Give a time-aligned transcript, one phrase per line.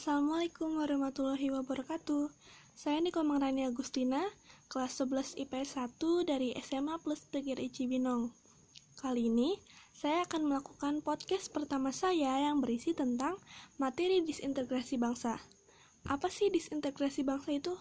[0.00, 2.32] Assalamualaikum warahmatullahi wabarakatuh.
[2.72, 4.24] Saya Niko Mangrani Agustina,
[4.72, 8.32] kelas 11 IPS 1 dari SMA Plus PGRI Cibinong.
[8.96, 9.60] Kali ini,
[9.92, 13.36] saya akan melakukan podcast pertama saya yang berisi tentang
[13.76, 15.36] materi disintegrasi bangsa.
[16.08, 17.76] Apa sih disintegrasi bangsa itu?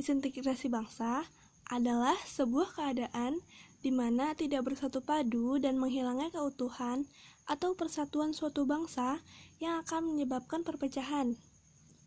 [0.00, 1.28] Disintegrasi bangsa
[1.68, 3.36] adalah sebuah keadaan
[3.84, 7.04] di mana tidak bersatu padu dan menghilangnya keutuhan
[7.44, 9.20] atau persatuan suatu bangsa
[9.60, 11.36] yang akan menyebabkan perpecahan.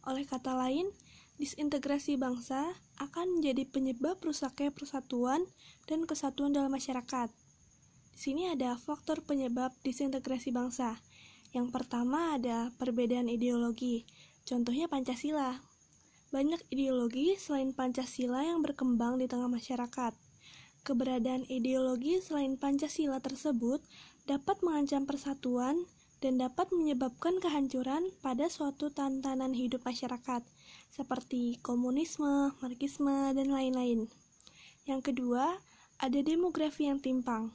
[0.07, 0.89] Oleh kata lain,
[1.37, 5.45] disintegrasi bangsa akan menjadi penyebab rusaknya persatuan
[5.85, 7.29] dan kesatuan dalam masyarakat.
[8.17, 10.97] Di sini ada faktor penyebab disintegrasi bangsa.
[11.53, 14.09] Yang pertama ada perbedaan ideologi,
[14.41, 15.61] contohnya Pancasila.
[16.33, 20.26] Banyak ideologi selain Pancasila yang berkembang di tengah masyarakat.
[20.87, 23.83] Keberadaan ideologi selain Pancasila tersebut
[24.23, 25.83] dapat mengancam persatuan
[26.23, 30.47] dan dapat menyebabkan kehancuran pada suatu tantanan hidup masyarakat,
[30.87, 34.07] seperti komunisme, marxisme, dan lain-lain.
[34.87, 35.59] Yang kedua,
[35.99, 37.51] ada demografi yang timpang.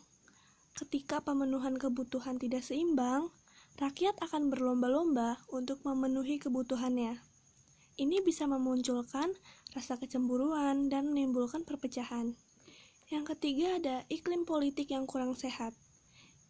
[0.77, 3.33] Ketika pemenuhan kebutuhan tidak seimbang,
[3.81, 7.17] rakyat akan berlomba-lomba untuk memenuhi kebutuhannya.
[7.97, 9.33] Ini bisa memunculkan
[9.73, 12.37] rasa kecemburuan dan menimbulkan perpecahan.
[13.13, 15.77] Yang ketiga ada iklim politik yang kurang sehat.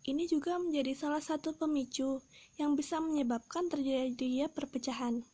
[0.06, 2.22] Ini juga menjadi salah satu pemicu
[2.54, 5.26] yang bisa menyebabkan terjadinya perpecahan.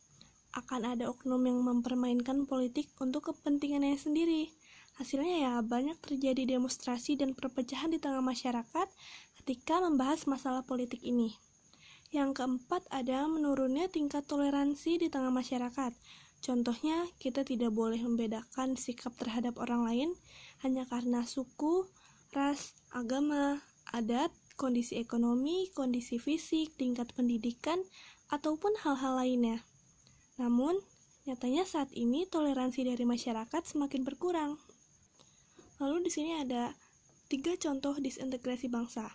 [0.57, 4.49] Akan ada oknum yang mempermainkan politik untuk kepentingannya sendiri.
[4.97, 8.89] Hasilnya ya banyak terjadi demonstrasi dan perpecahan di tengah masyarakat
[9.37, 11.37] ketika membahas masalah politik ini.
[12.09, 15.93] Yang keempat ada menurunnya tingkat toleransi di tengah masyarakat.
[16.39, 20.09] Contohnya, kita tidak boleh membedakan sikap terhadap orang lain
[20.63, 21.87] hanya karena suku,
[22.31, 23.59] ras, agama,
[23.91, 27.79] adat, kondisi ekonomi, kondisi fisik, tingkat pendidikan,
[28.29, 29.63] ataupun hal-hal lainnya.
[30.39, 30.79] Namun,
[31.27, 34.55] nyatanya saat ini toleransi dari masyarakat semakin berkurang.
[35.79, 36.75] Lalu di sini ada
[37.31, 39.11] tiga contoh disintegrasi bangsa.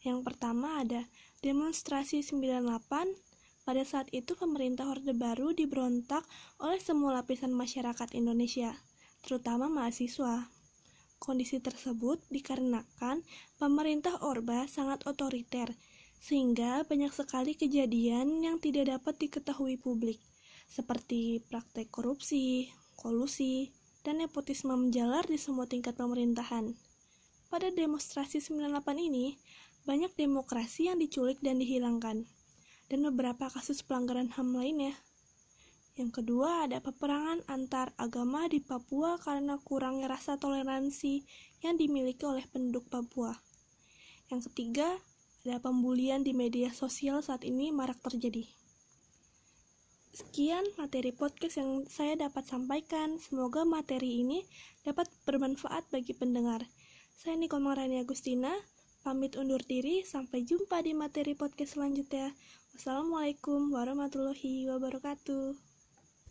[0.00, 1.04] Yang pertama ada
[1.44, 3.29] demonstrasi 98
[3.64, 6.24] pada saat itu pemerintah Orde Baru diberontak
[6.58, 8.72] oleh semua lapisan masyarakat Indonesia,
[9.20, 10.48] terutama mahasiswa.
[11.20, 13.20] Kondisi tersebut dikarenakan
[13.60, 15.76] pemerintah Orba sangat otoriter,
[16.16, 20.16] sehingga banyak sekali kejadian yang tidak dapat diketahui publik,
[20.64, 26.72] seperti praktek korupsi, kolusi, dan nepotisme menjalar di semua tingkat pemerintahan.
[27.52, 29.36] Pada demonstrasi 98 ini,
[29.84, 32.24] banyak demokrasi yang diculik dan dihilangkan
[32.90, 34.98] dan beberapa kasus pelanggaran HAM lainnya.
[35.94, 41.22] Yang kedua, ada peperangan antar agama di Papua karena kurangnya rasa toleransi
[41.62, 43.38] yang dimiliki oleh penduduk Papua.
[44.26, 44.98] Yang ketiga,
[45.46, 48.44] ada pembulian di media sosial saat ini marak terjadi.
[50.10, 53.16] Sekian materi podcast yang saya dapat sampaikan.
[53.22, 54.42] Semoga materi ini
[54.82, 56.66] dapat bermanfaat bagi pendengar.
[57.14, 58.50] Saya Niko Marani Agustina,
[59.00, 60.04] pamit undur diri.
[60.04, 62.32] Sampai jumpa di materi podcast selanjutnya.
[62.76, 65.69] Wassalamualaikum warahmatullahi wabarakatuh.